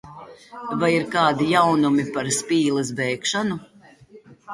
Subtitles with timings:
[0.83, 3.59] Vai ir kādi jaunumi par Spīles bēgšanu?